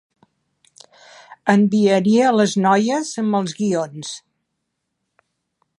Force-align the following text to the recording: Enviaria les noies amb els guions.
Enviaria 1.53 2.31
les 2.39 2.57
noies 2.65 3.13
amb 3.25 3.39
els 3.41 3.55
guions. 3.61 4.15